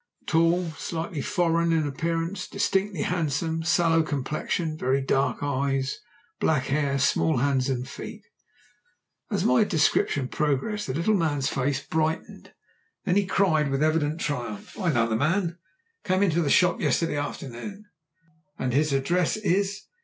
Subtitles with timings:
[0.25, 5.99] "Tall, slightly foreign in appearance, distinctly handsome, sallow complexion, very dark eyes,
[6.39, 8.23] black hair, small hands and feet."
[9.29, 12.51] As my description progressed the little man's face brightened.
[13.05, 15.59] Then he cried with evident triumph "I know the man;
[16.03, 17.85] he came into the shop yesterday afternoon."
[18.57, 19.83] "And his address is?"